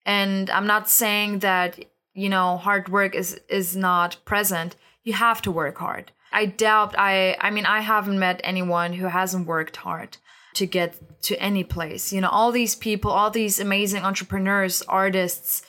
And 0.04 0.50
i'm 0.50 0.66
not 0.66 0.90
saying 0.90 1.38
that 1.38 1.84
you 2.14 2.28
know 2.28 2.56
hard 2.56 2.88
work 2.88 3.14
is 3.14 3.40
is 3.48 3.76
not 3.76 4.16
present. 4.24 4.76
You 5.02 5.12
have 5.12 5.40
to 5.42 5.50
work 5.50 5.78
hard. 5.78 6.10
I 6.32 6.46
doubt 6.46 6.94
i 6.98 7.36
i 7.40 7.50
mean 7.50 7.66
i 7.66 7.80
haven't 7.80 8.18
met 8.18 8.40
anyone 8.44 8.94
who 8.94 9.06
hasn't 9.06 9.46
worked 9.46 9.76
hard 9.76 10.16
to 10.54 10.66
get 10.66 11.22
to 11.22 11.36
any 11.40 11.64
place 11.64 12.12
you 12.12 12.20
know 12.20 12.28
all 12.28 12.52
these 12.52 12.74
people 12.74 13.10
all 13.10 13.30
these 13.30 13.60
amazing 13.60 14.02
entrepreneurs 14.02 14.82
artists 14.82 15.62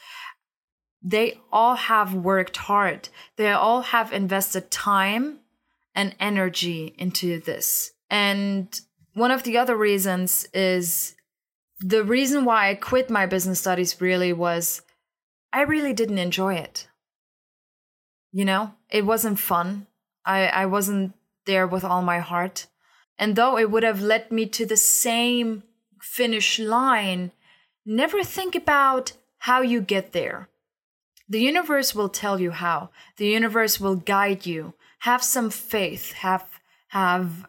they 1.06 1.39
all 1.51 1.75
have 1.75 2.15
worked 2.15 2.58
hard. 2.58 3.10
They 3.38 3.51
all 3.51 3.82
have 3.82 4.12
invested 4.12 4.72
time 4.72 5.39
and 5.94 6.15
energy 6.20 6.96
into 6.98 7.39
this. 7.39 7.92
And 8.10 8.68
one 9.13 9.30
of 9.30 9.44
the 9.44 9.60
other 9.60 9.77
reasons 9.77 10.48
is 10.51 11.15
the 11.80 12.04
reason 12.04 12.44
why 12.44 12.70
I 12.70 12.75
quit 12.75 13.12
my 13.12 13.27
business 13.27 13.60
studies 13.60 14.01
really 14.01 14.34
was 14.34 14.82
I 15.54 15.62
really 15.62 15.94
didn't 15.94 16.18
enjoy 16.18 16.56
it. 16.56 16.88
You 18.32 18.44
know, 18.44 18.74
it 18.89 19.06
wasn't 19.06 19.39
fun. 19.39 19.86
I, 20.25 20.48
I 20.48 20.65
wasn't 20.65 21.13
there 21.46 21.68
with 21.68 21.84
all 21.84 22.01
my 22.01 22.18
heart. 22.18 22.65
And 23.17 23.36
though 23.36 23.57
it 23.57 23.72
would 23.72 23.84
have 23.84 24.01
led 24.01 24.31
me 24.31 24.45
to 24.48 24.65
the 24.65 24.77
same 24.77 25.63
finish 26.01 26.60
line, 26.60 27.31
never 27.86 28.24
think 28.24 28.55
about 28.55 29.13
how 29.39 29.62
you 29.62 29.81
get 29.81 30.12
there. 30.12 30.50
The 31.27 31.41
universe 31.41 31.95
will 31.95 32.10
tell 32.10 32.39
you 32.39 32.51
how. 32.51 32.89
The 33.17 33.27
universe 33.27 33.79
will 33.79 33.95
guide 33.95 34.45
you. 34.45 34.74
Have 35.00 35.24
some 35.24 35.50
faith. 35.50 36.13
Have 36.13 36.45
have 36.89 37.45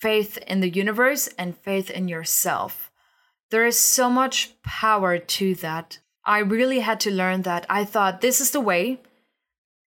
faith 0.00 0.38
in 0.46 0.60
the 0.60 0.70
universe 0.70 1.28
and 1.38 1.58
faith 1.58 1.90
in 1.90 2.08
yourself. 2.08 2.90
There 3.50 3.66
is 3.66 3.78
so 3.78 4.08
much 4.08 4.60
power 4.62 5.18
to 5.18 5.54
that. 5.56 5.98
I 6.24 6.38
really 6.38 6.80
had 6.80 7.00
to 7.00 7.10
learn 7.10 7.42
that. 7.42 7.66
I 7.68 7.84
thought 7.84 8.20
this 8.20 8.40
is 8.40 8.50
the 8.50 8.60
way 8.60 9.00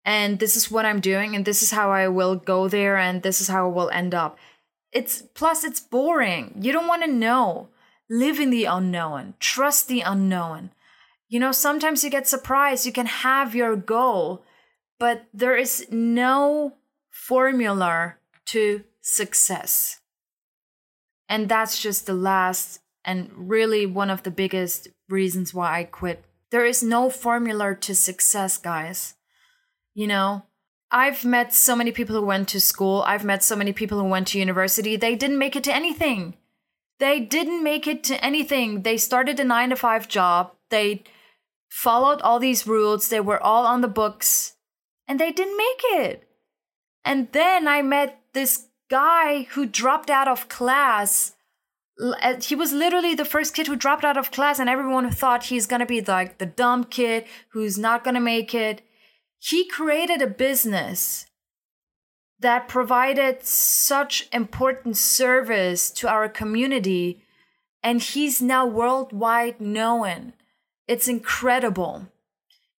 and 0.04 0.38
this 0.38 0.56
is 0.56 0.70
what 0.70 0.84
I'm 0.84 1.00
doing 1.00 1.34
and 1.34 1.44
this 1.44 1.62
is 1.62 1.70
how 1.70 1.90
I 1.90 2.08
will 2.08 2.36
go 2.36 2.68
there 2.68 2.96
and 2.96 3.22
this 3.22 3.40
is 3.40 3.48
how 3.48 3.68
I 3.68 3.72
will 3.72 3.90
end 3.90 4.14
up. 4.14 4.38
It's 4.94 5.22
plus 5.34 5.64
it's 5.64 5.80
boring. 5.80 6.56
You 6.60 6.72
don't 6.72 6.86
want 6.86 7.02
to 7.02 7.10
know. 7.10 7.68
Live 8.08 8.38
in 8.38 8.50
the 8.50 8.64
unknown. 8.64 9.34
Trust 9.40 9.88
the 9.88 10.00
unknown. 10.02 10.70
You 11.28 11.40
know, 11.40 11.52
sometimes 11.52 12.04
you 12.04 12.10
get 12.10 12.28
surprised. 12.28 12.86
You 12.86 12.92
can 12.92 13.06
have 13.06 13.54
your 13.54 13.74
goal, 13.74 14.44
but 15.00 15.24
there 15.34 15.56
is 15.56 15.86
no 15.90 16.74
formula 17.10 18.14
to 18.46 18.84
success. 19.00 20.00
And 21.28 21.48
that's 21.48 21.82
just 21.82 22.06
the 22.06 22.14
last 22.14 22.80
and 23.04 23.30
really 23.34 23.86
one 23.86 24.10
of 24.10 24.22
the 24.22 24.30
biggest 24.30 24.88
reasons 25.08 25.52
why 25.52 25.80
I 25.80 25.84
quit. 25.84 26.24
There 26.50 26.64
is 26.64 26.82
no 26.82 27.10
formula 27.10 27.74
to 27.74 27.94
success, 27.94 28.58
guys. 28.58 29.14
You 29.94 30.06
know, 30.06 30.44
I've 30.94 31.24
met 31.24 31.52
so 31.52 31.74
many 31.74 31.90
people 31.90 32.14
who 32.14 32.24
went 32.24 32.48
to 32.50 32.60
school, 32.60 33.02
I've 33.04 33.24
met 33.24 33.42
so 33.42 33.56
many 33.56 33.72
people 33.72 33.98
who 33.98 34.04
went 34.04 34.28
to 34.28 34.38
university, 34.38 34.94
they 34.94 35.16
didn't 35.16 35.40
make 35.40 35.56
it 35.56 35.64
to 35.64 35.74
anything. 35.74 36.36
They 37.00 37.18
didn't 37.18 37.64
make 37.64 37.88
it 37.88 38.04
to 38.04 38.24
anything. 38.24 38.82
They 38.82 38.96
started 38.96 39.40
a 39.40 39.44
9 39.44 39.70
to 39.70 39.76
5 39.76 40.08
job. 40.08 40.52
They 40.70 41.02
followed 41.68 42.20
all 42.20 42.38
these 42.38 42.68
rules, 42.68 43.08
they 43.08 43.18
were 43.18 43.42
all 43.42 43.66
on 43.66 43.80
the 43.80 43.88
books, 43.88 44.54
and 45.08 45.18
they 45.18 45.32
didn't 45.32 45.56
make 45.56 45.82
it. 46.06 46.28
And 47.04 47.32
then 47.32 47.66
I 47.66 47.82
met 47.82 48.20
this 48.32 48.66
guy 48.88 49.48
who 49.50 49.66
dropped 49.66 50.10
out 50.10 50.28
of 50.28 50.48
class. 50.48 51.32
Uh, 52.00 52.40
he 52.40 52.54
was 52.54 52.72
literally 52.72 53.16
the 53.16 53.24
first 53.24 53.52
kid 53.52 53.66
who 53.66 53.74
dropped 53.74 54.04
out 54.04 54.16
of 54.16 54.30
class, 54.30 54.60
and 54.60 54.70
everyone 54.70 55.10
thought 55.10 55.46
he's 55.46 55.66
gonna 55.66 55.86
be 55.86 56.00
like 56.00 56.38
the 56.38 56.46
dumb 56.46 56.84
kid 56.84 57.24
who's 57.48 57.76
not 57.76 58.04
gonna 58.04 58.20
make 58.20 58.54
it. 58.54 58.82
He 59.46 59.68
created 59.68 60.22
a 60.22 60.26
business 60.26 61.26
that 62.40 62.66
provided 62.66 63.42
such 63.42 64.26
important 64.32 64.96
service 64.96 65.90
to 65.90 66.08
our 66.08 66.30
community, 66.30 67.22
and 67.82 68.00
he's 68.00 68.40
now 68.40 68.64
worldwide 68.64 69.60
known. 69.60 70.32
It's 70.88 71.08
incredible. 71.08 72.08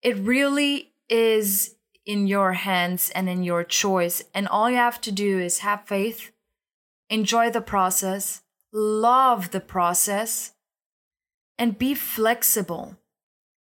It 0.00 0.16
really 0.16 0.92
is 1.10 1.74
in 2.06 2.26
your 2.26 2.54
hands 2.54 3.10
and 3.14 3.28
in 3.28 3.42
your 3.42 3.62
choice. 3.62 4.24
And 4.32 4.48
all 4.48 4.70
you 4.70 4.76
have 4.76 5.02
to 5.02 5.12
do 5.12 5.38
is 5.38 5.58
have 5.58 5.86
faith, 5.86 6.30
enjoy 7.10 7.50
the 7.50 7.60
process, 7.60 8.40
love 8.72 9.50
the 9.50 9.60
process, 9.60 10.52
and 11.58 11.78
be 11.78 11.94
flexible. 11.94 12.96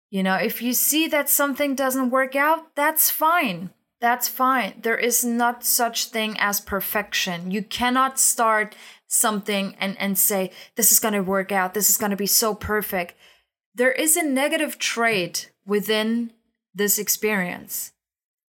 You 0.09 0.23
know, 0.23 0.35
if 0.35 0.61
you 0.61 0.73
see 0.73 1.07
that 1.07 1.29
something 1.29 1.75
doesn't 1.75 2.11
work 2.11 2.35
out, 2.35 2.75
that's 2.75 3.09
fine. 3.09 3.71
That's 3.99 4.27
fine. 4.27 4.75
There 4.81 4.97
is 4.97 5.25
not 5.25 5.65
such 5.65 6.05
thing 6.05 6.35
as 6.39 6.61
perfection. 6.61 7.51
You 7.51 7.63
cannot 7.63 8.19
start 8.19 8.75
something 9.07 9.75
and, 9.79 9.97
and 9.99 10.17
say, 10.17 10.51
this 10.75 10.91
is 10.91 10.99
going 10.99 11.13
to 11.13 11.21
work 11.21 11.51
out. 11.51 11.73
This 11.73 11.89
is 11.89 11.97
going 11.97 12.11
to 12.11 12.17
be 12.17 12.27
so 12.27 12.53
perfect 12.53 13.15
there 13.77 13.91
is 13.91 14.17
a 14.17 14.23
negative 14.23 14.79
trait 14.79 15.51
within 15.63 16.31
this 16.73 16.97
experience. 16.97 17.91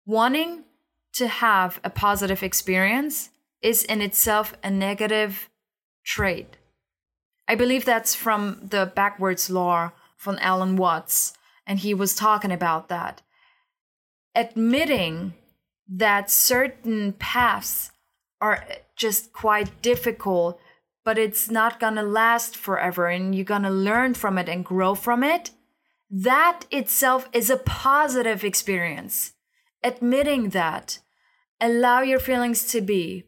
Wanting 0.05 0.65
to 1.13 1.27
have 1.27 1.79
a 1.81 1.89
positive 1.89 2.43
experience 2.43 3.29
is 3.61 3.83
in 3.83 4.01
itself 4.01 4.53
a 4.61 4.69
negative 4.69 5.49
trait. 6.03 6.57
I 7.47 7.55
believe 7.55 7.85
that's 7.85 8.13
from 8.13 8.67
the 8.69 8.91
backwards 8.93 9.49
law 9.49 9.93
from 10.17 10.37
Alan 10.41 10.75
Watts. 10.75 11.33
And 11.65 11.79
he 11.79 11.93
was 11.93 12.15
talking 12.15 12.51
about 12.51 12.89
that. 12.89 13.21
Admitting 14.35 15.33
that 15.87 16.31
certain 16.31 17.13
paths 17.13 17.91
are 18.41 18.65
just 18.95 19.31
quite 19.33 19.81
difficult, 19.81 20.59
but 21.05 21.17
it's 21.17 21.49
not 21.49 21.79
gonna 21.79 22.03
last 22.03 22.55
forever 22.55 23.07
and 23.07 23.35
you're 23.35 23.45
gonna 23.45 23.69
learn 23.69 24.13
from 24.13 24.37
it 24.37 24.49
and 24.49 24.65
grow 24.65 24.95
from 24.95 25.23
it. 25.23 25.51
That 26.09 26.65
itself 26.71 27.27
is 27.33 27.49
a 27.49 27.57
positive 27.57 28.43
experience. 28.43 29.33
Admitting 29.83 30.49
that, 30.49 30.99
allow 31.59 32.01
your 32.01 32.19
feelings 32.19 32.65
to 32.71 32.81
be. 32.81 33.25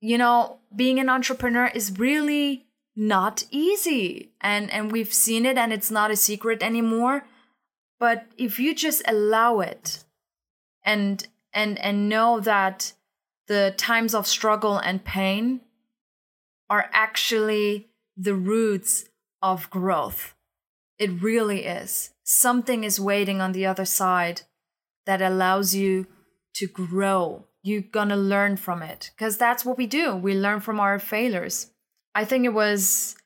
You 0.00 0.18
know, 0.18 0.58
being 0.74 0.98
an 0.98 1.08
entrepreneur 1.08 1.66
is 1.74 1.98
really 1.98 2.66
not 2.94 3.44
easy 3.50 4.32
and 4.40 4.70
and 4.70 4.92
we've 4.92 5.14
seen 5.14 5.46
it 5.46 5.56
and 5.56 5.72
it's 5.72 5.90
not 5.90 6.10
a 6.10 6.16
secret 6.16 6.62
anymore 6.62 7.24
but 8.02 8.26
if 8.36 8.58
you 8.58 8.74
just 8.74 9.00
allow 9.06 9.60
it 9.60 10.02
and 10.84 11.28
and 11.54 11.78
and 11.78 12.08
know 12.08 12.40
that 12.40 12.94
the 13.46 13.72
times 13.76 14.12
of 14.12 14.26
struggle 14.26 14.76
and 14.76 15.04
pain 15.04 15.60
are 16.68 16.90
actually 16.92 17.90
the 18.16 18.34
roots 18.34 19.04
of 19.40 19.70
growth 19.70 20.34
it 20.98 21.22
really 21.22 21.64
is. 21.64 22.10
Something 22.24 22.84
is 22.84 22.98
waiting 23.00 23.40
on 23.40 23.52
the 23.52 23.66
other 23.66 23.84
side 23.84 24.42
that 25.06 25.22
allows 25.22 25.74
you 25.74 26.06
to 26.54 26.66
grow. 26.66 27.46
You're 27.62 27.82
gonna 27.82 28.16
learn 28.16 28.56
from 28.56 28.82
it 28.82 29.12
because 29.14 29.36
that's 29.36 29.64
what 29.64 29.78
we 29.78 29.86
do. 29.86 30.16
We 30.16 30.34
learn 30.34 30.60
from 30.60 30.80
our 30.80 30.98
failures. 30.98 31.70
I 32.16 32.24
think 32.24 32.44
it 32.44 32.54
was 32.54 33.16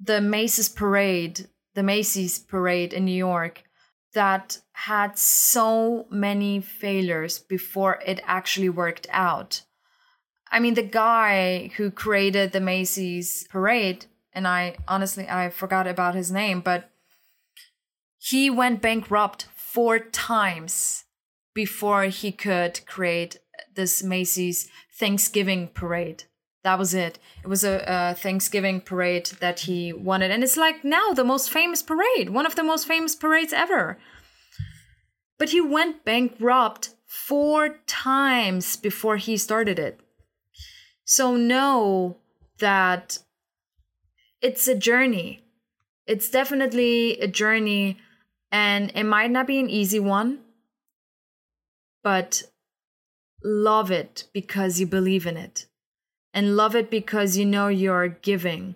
the 0.00 0.20
Macy's 0.20 0.68
parade, 0.68 1.48
the 1.74 1.82
Macy's 1.82 2.38
parade 2.38 2.92
in 2.92 3.04
New 3.04 3.20
York 3.30 3.64
that 4.14 4.58
had 4.72 5.18
so 5.18 6.06
many 6.10 6.60
failures 6.60 7.38
before 7.38 8.00
it 8.06 8.20
actually 8.24 8.68
worked 8.68 9.06
out. 9.10 9.62
I 10.50 10.60
mean, 10.60 10.74
the 10.74 10.82
guy 10.82 11.70
who 11.76 11.90
created 11.90 12.52
the 12.52 12.60
Macy's 12.60 13.46
parade, 13.50 14.06
and 14.32 14.48
I 14.48 14.76
honestly 14.88 15.28
I 15.28 15.50
forgot 15.50 15.86
about 15.86 16.14
his 16.14 16.30
name, 16.32 16.60
but 16.60 16.90
he 18.18 18.50
went 18.50 18.82
bankrupt 18.82 19.48
four 19.54 19.98
times 19.98 21.04
before 21.54 22.04
he 22.04 22.32
could 22.32 22.80
create 22.86 23.38
this 23.74 24.02
Macy's 24.02 24.68
Thanksgiving 24.92 25.68
parade 25.68 26.24
that 26.64 26.78
was 26.78 26.94
it. 26.94 27.18
It 27.44 27.48
was 27.48 27.62
a, 27.62 27.84
a, 27.86 28.14
Thanksgiving 28.14 28.80
parade 28.80 29.26
that 29.38 29.60
he 29.60 29.92
wanted. 29.92 30.30
And 30.30 30.42
it's 30.42 30.56
like 30.56 30.82
now 30.82 31.12
the 31.12 31.22
most 31.22 31.50
famous 31.50 31.82
parade, 31.82 32.30
one 32.30 32.46
of 32.46 32.56
the 32.56 32.64
most 32.64 32.88
famous 32.88 33.14
parades 33.14 33.52
ever. 33.52 33.98
But 35.38 35.50
he 35.50 35.60
went 35.60 36.04
bankrupt 36.04 36.94
four 37.06 37.80
times 37.86 38.76
before 38.76 39.18
he 39.18 39.36
started 39.36 39.78
it. 39.78 40.00
So 41.04 41.36
know 41.36 42.16
that 42.58 43.18
it's 44.40 44.66
a 44.66 44.74
journey. 44.74 45.44
It's 46.06 46.30
definitely 46.30 47.18
a 47.20 47.26
journey, 47.26 47.98
and 48.50 48.90
it 48.94 49.04
might 49.04 49.30
not 49.30 49.46
be 49.46 49.58
an 49.58 49.70
easy 49.70 50.00
one, 50.00 50.40
but 52.02 52.44
love 53.42 53.90
it 53.90 54.24
because 54.32 54.80
you 54.80 54.86
believe 54.86 55.26
in 55.26 55.36
it 55.36 55.66
and 56.34 56.56
love 56.56 56.74
it 56.74 56.90
because 56.90 57.38
you 57.38 57.46
know 57.46 57.68
you're 57.68 58.08
giving. 58.08 58.74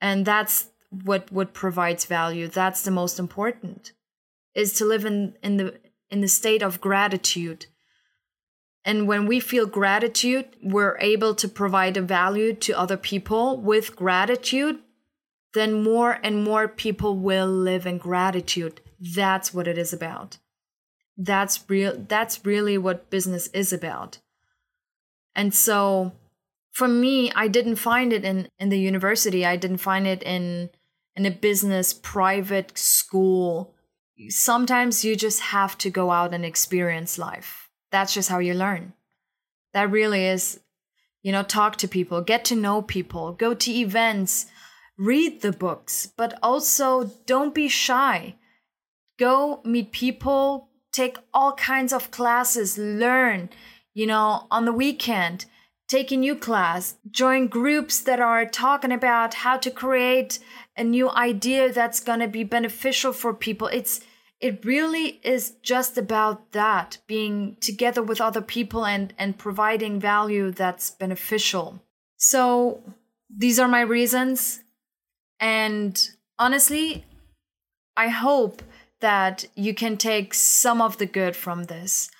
And 0.00 0.26
that's 0.26 0.68
what 0.90 1.32
what 1.32 1.54
provides 1.54 2.04
value. 2.04 2.46
That's 2.46 2.82
the 2.82 2.90
most 2.90 3.18
important. 3.18 3.92
Is 4.54 4.74
to 4.74 4.84
live 4.84 5.04
in, 5.04 5.34
in 5.42 5.56
the 5.56 5.80
in 6.10 6.20
the 6.20 6.28
state 6.28 6.62
of 6.62 6.80
gratitude. 6.80 7.66
And 8.84 9.08
when 9.08 9.26
we 9.26 9.40
feel 9.40 9.66
gratitude, 9.66 10.46
we're 10.62 10.96
able 11.00 11.34
to 11.34 11.48
provide 11.48 11.96
a 11.96 12.02
value 12.02 12.54
to 12.54 12.78
other 12.78 12.96
people 12.96 13.60
with 13.60 13.96
gratitude, 13.96 14.78
then 15.54 15.82
more 15.82 16.20
and 16.22 16.44
more 16.44 16.68
people 16.68 17.16
will 17.16 17.48
live 17.48 17.84
in 17.84 17.98
gratitude. 17.98 18.80
That's 19.00 19.52
what 19.52 19.66
it 19.66 19.76
is 19.76 19.92
about. 19.92 20.38
That's 21.16 21.64
real 21.68 22.04
that's 22.06 22.44
really 22.44 22.78
what 22.78 23.10
business 23.10 23.48
is 23.48 23.72
about. 23.72 24.18
And 25.34 25.52
so 25.52 26.12
for 26.76 26.88
me, 26.88 27.32
I 27.34 27.48
didn't 27.48 27.76
find 27.76 28.12
it 28.12 28.22
in 28.22 28.48
in 28.58 28.68
the 28.68 28.78
university. 28.78 29.46
I 29.46 29.56
didn't 29.56 29.78
find 29.78 30.06
it 30.06 30.22
in 30.22 30.68
in 31.16 31.24
a 31.24 31.30
business 31.30 31.94
private 31.94 32.76
school. 32.76 33.74
Sometimes 34.28 35.02
you 35.02 35.16
just 35.16 35.40
have 35.40 35.78
to 35.78 35.88
go 35.88 36.10
out 36.10 36.34
and 36.34 36.44
experience 36.44 37.16
life. 37.16 37.70
That's 37.90 38.12
just 38.12 38.28
how 38.28 38.40
you 38.40 38.52
learn. 38.52 38.92
That 39.72 39.90
really 39.90 40.26
is, 40.26 40.60
you 41.22 41.32
know, 41.32 41.42
talk 41.42 41.76
to 41.76 41.88
people, 41.88 42.20
get 42.20 42.44
to 42.46 42.54
know 42.54 42.82
people, 42.82 43.32
go 43.32 43.54
to 43.54 43.70
events, 43.70 44.44
read 44.98 45.40
the 45.40 45.52
books, 45.52 46.12
but 46.14 46.38
also 46.42 47.10
don't 47.24 47.54
be 47.54 47.68
shy. 47.68 48.34
Go 49.18 49.62
meet 49.64 49.92
people, 49.92 50.68
take 50.92 51.16
all 51.32 51.54
kinds 51.54 51.94
of 51.94 52.10
classes, 52.10 52.76
learn, 52.76 53.48
you 53.94 54.06
know, 54.06 54.46
on 54.50 54.66
the 54.66 54.78
weekend 54.84 55.46
take 55.88 56.10
a 56.10 56.16
new 56.16 56.34
class, 56.34 56.96
join 57.10 57.46
groups 57.46 58.00
that 58.00 58.20
are 58.20 58.44
talking 58.44 58.92
about 58.92 59.34
how 59.34 59.56
to 59.56 59.70
create 59.70 60.38
a 60.76 60.84
new 60.84 61.10
idea 61.10 61.72
that's 61.72 62.00
going 62.00 62.20
to 62.20 62.28
be 62.28 62.44
beneficial 62.44 63.12
for 63.12 63.32
people. 63.32 63.68
It's 63.68 64.00
it 64.38 64.64
really 64.66 65.18
is 65.22 65.54
just 65.62 65.96
about 65.96 66.52
that 66.52 66.98
being 67.06 67.56
together 67.60 68.02
with 68.02 68.20
other 68.20 68.42
people 68.42 68.84
and 68.84 69.14
and 69.18 69.38
providing 69.38 70.00
value 70.00 70.50
that's 70.50 70.90
beneficial. 70.90 71.80
So 72.16 72.82
these 73.34 73.58
are 73.58 73.68
my 73.68 73.80
reasons 73.80 74.60
and 75.40 76.10
honestly 76.38 77.04
I 77.96 78.08
hope 78.08 78.62
that 79.00 79.46
you 79.54 79.74
can 79.74 79.96
take 79.96 80.34
some 80.34 80.82
of 80.82 80.98
the 80.98 81.06
good 81.06 81.36
from 81.36 81.64
this. 81.64 82.10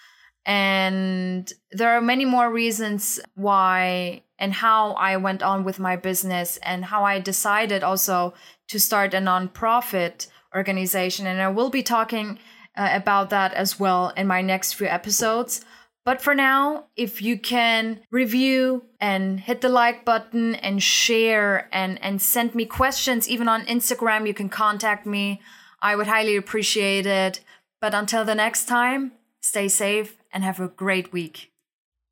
And 0.47 1.53
there 1.73 1.91
are 1.91 2.01
many 2.01 2.25
more 2.25 2.51
reasons 2.51 3.19
why 3.35 4.23
and 4.39 4.53
how 4.53 4.93
I 4.93 5.17
went 5.17 5.43
on 5.43 5.65
with 5.65 5.81
my 5.81 5.97
business 5.97 6.57
and 6.59 6.85
how 6.85 7.05
I 7.05 7.19
decided 7.19 7.83
also 7.83 8.33
to 8.69 8.79
start 8.79 9.13
a 9.13 9.19
nonprofit 9.19 10.29
organization. 10.55 11.27
And 11.27 11.43
I 11.43 11.49
will 11.49 11.71
be 11.71 11.83
talking 11.83 12.39
uh, 12.77 12.91
about 12.93 13.31
that 13.31 13.55
as 13.55 13.81
well 13.81 14.13
in 14.17 14.29
my 14.29 14.41
next 14.41 14.75
few 14.75 14.87
episodes. 14.87 15.65
But 16.05 16.23
for 16.23 16.37
now, 16.37 16.85
if 16.95 17.21
you 17.21 17.37
can 17.37 18.01
review 18.13 18.85
and 19.01 19.41
hit 19.41 19.63
the 19.63 19.69
like 19.69 20.05
button 20.05 20.55
and 20.55 20.81
share 20.81 21.69
and, 21.73 22.01
and 22.01 22.23
send 22.23 22.55
me 22.55 22.67
questions, 22.67 23.29
even 23.29 23.49
on 23.49 23.67
Instagram, 23.67 24.29
you 24.29 24.35
can 24.35 24.49
contact 24.49 25.07
me. 25.07 25.41
I 25.83 25.97
would 25.97 26.07
highly 26.07 26.37
appreciate 26.37 27.07
it. 27.07 27.41
But 27.81 27.95
until 27.95 28.25
the 28.25 28.37
next 28.37 28.67
time, 28.67 29.13
stay 29.41 29.67
safe 29.67 30.16
and 30.33 30.45
have 30.45 30.61
a 30.61 30.69
great 30.69 31.13
week. 31.13 31.51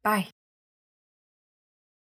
Bye. 0.02 0.33